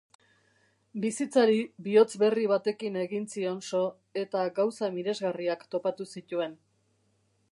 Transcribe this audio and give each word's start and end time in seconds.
Bizitzari 1.01 1.59
bihotz 1.87 2.15
berri 2.23 2.45
batekin 2.53 2.97
egin 3.03 3.29
zion 3.35 3.61
so 3.71 3.83
eta 4.23 4.45
gauza 4.61 4.91
miresgarriak 4.97 5.69
topatu 5.77 6.11
zituen. 6.17 6.57